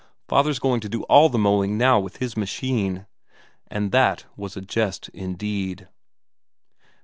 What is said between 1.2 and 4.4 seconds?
the mowing now with his machine!" And that